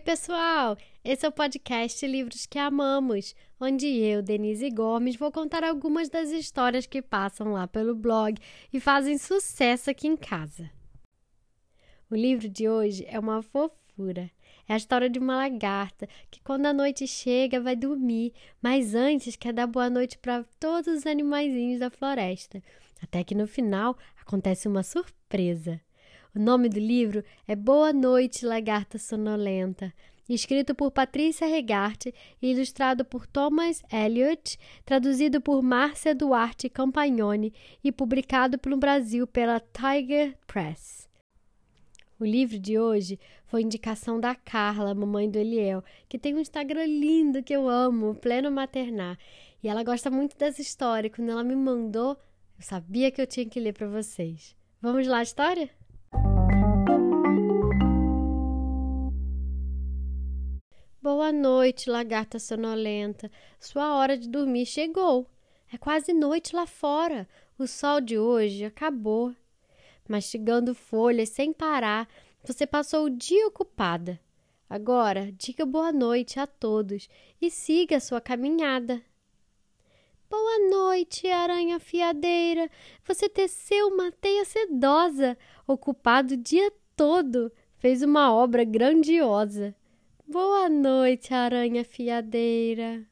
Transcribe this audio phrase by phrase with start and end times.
[0.00, 0.78] pessoal!
[1.04, 6.30] Esse é o podcast Livros que Amamos, onde eu, Denise Gomes, vou contar algumas das
[6.30, 8.40] histórias que passam lá pelo blog
[8.72, 10.70] e fazem sucesso aqui em casa.
[12.10, 14.30] O livro de hoje é uma fofura.
[14.66, 19.36] É a história de uma lagarta que, quando a noite chega, vai dormir, mas antes
[19.36, 22.62] quer dar boa noite para todos os animaizinhos da floresta.
[23.02, 25.78] Até que no final acontece uma surpresa.
[26.32, 29.92] O nome do livro é Boa Noite, Lagarta Sonolenta,
[30.28, 37.52] escrito por Patrícia Regarte e ilustrado por Thomas Elliott, traduzido por Márcia Duarte Campagnoni
[37.82, 41.08] e publicado no Brasil pela Tiger Press.
[42.16, 46.86] O livro de hoje foi indicação da Carla, mamãe do Eliel, que tem um Instagram
[46.86, 49.18] lindo que eu amo, Pleno Maternar.
[49.60, 51.10] E ela gosta muito dessa história.
[51.10, 54.54] Quando ela me mandou, eu sabia que eu tinha que ler para vocês.
[54.80, 55.70] Vamos lá, história?
[61.02, 63.30] Boa noite, lagarta sonolenta.
[63.58, 65.26] Sua hora de dormir chegou.
[65.72, 67.26] É quase noite lá fora.
[67.58, 69.34] O sol de hoje acabou.
[70.06, 72.06] Mastigando folhas sem parar,
[72.44, 74.20] você passou o dia ocupada.
[74.68, 77.08] Agora, diga boa noite a todos
[77.40, 79.00] e siga a sua caminhada.
[80.28, 82.70] Boa noite, aranha fiadeira.
[83.06, 89.74] Você teceu uma teia sedosa, ocupado o dia todo, fez uma obra grandiosa.
[90.32, 93.04] Boa noite, aranha fiadeira.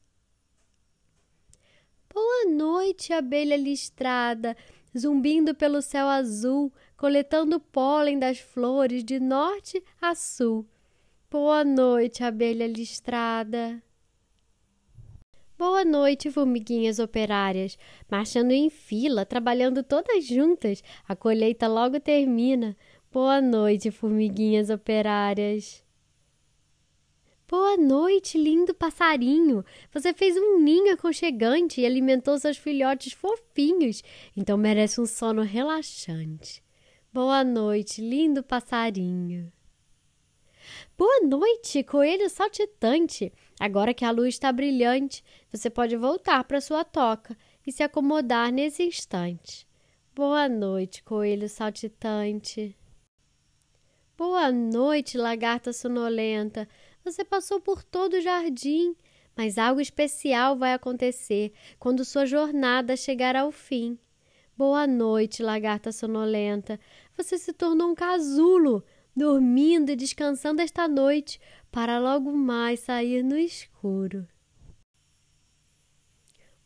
[2.09, 4.57] Boa noite, abelha listrada,
[4.97, 10.65] zumbindo pelo céu azul, coletando pólen das flores de norte a sul.
[11.29, 13.83] Boa noite, abelha listrada.
[15.59, 17.77] Boa noite, formiguinhas operárias,
[18.09, 20.85] marchando em fila, trabalhando todas juntas.
[21.09, 22.77] A colheita logo termina.
[23.11, 25.88] Boa noite, formiguinhas operárias.
[27.49, 29.65] Boa noite, lindo passarinho.
[29.91, 34.03] Você fez um ninho aconchegante e alimentou seus filhotes fofinhos,
[34.37, 36.62] então merece um sono relaxante.
[37.11, 39.50] Boa noite, lindo passarinho.
[40.95, 43.33] Boa noite, coelho saltitante.
[43.59, 47.34] Agora que a luz está brilhante, você pode voltar para sua toca
[47.67, 49.67] e se acomodar nesse instante.
[50.15, 52.77] Boa noite, coelho saltitante.
[54.19, 56.69] Boa noite, lagarta sonolenta.
[57.04, 58.94] Você passou por todo o jardim,
[59.36, 63.98] mas algo especial vai acontecer quando sua jornada chegar ao fim.
[64.56, 66.81] Boa noite, lagarta sonolenta.
[67.16, 73.38] Você se tornou um casulo, dormindo e descansando esta noite, para logo mais sair no
[73.38, 74.26] escuro.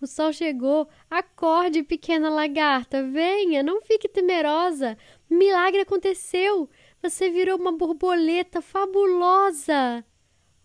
[0.00, 0.88] O sol chegou.
[1.08, 3.06] Acorde, pequena lagarta.
[3.06, 4.98] Venha, não fique temerosa.
[5.30, 6.68] Milagre aconteceu.
[7.00, 10.04] Você virou uma borboleta fabulosa.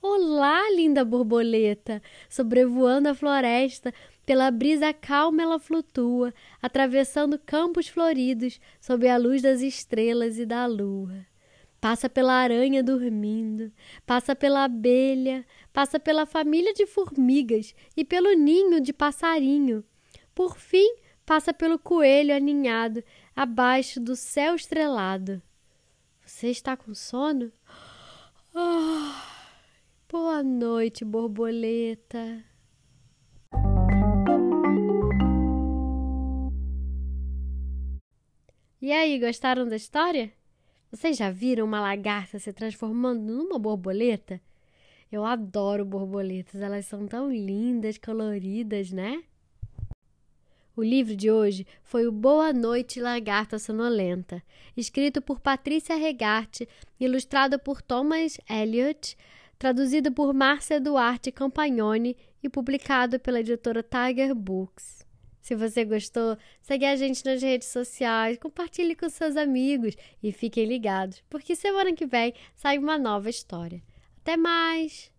[0.09, 2.01] Olá, linda borboleta!
[2.29, 3.93] Sobrevoando a floresta,
[4.25, 10.65] pela brisa calma ela flutua, atravessando campos floridos, sob a luz das estrelas e da
[10.65, 11.25] lua.
[11.81, 13.69] Passa pela aranha dormindo,
[14.05, 19.83] passa pela abelha, passa pela família de formigas e pelo ninho de passarinho.
[20.33, 23.03] Por fim, passa pelo coelho aninhado,
[23.35, 25.41] abaixo do céu estrelado.
[26.25, 27.51] Você está com sono?
[28.55, 29.36] Oh.
[30.09, 32.41] Boa noite, borboleta.
[38.81, 40.31] E aí, gostaram da história?
[40.89, 44.39] Vocês já viram uma lagarta se transformando numa borboleta?
[45.11, 49.21] Eu adoro borboletas, elas são tão lindas, coloridas, né?
[50.73, 54.41] O livro de hoje foi o Boa Noite Lagarta Sonolenta,
[54.77, 56.65] escrito por Patrícia Regarte,
[56.97, 59.17] ilustrado por Thomas Elliott,
[59.57, 65.05] traduzido por Márcia Duarte Campagnoni e publicado pela editora Tiger Books.
[65.41, 70.65] Se você gostou, segue a gente nas redes sociais, compartilhe com seus amigos e fiquem
[70.65, 73.81] ligados, porque semana que vem sai uma nova história.
[74.21, 75.09] Até mais!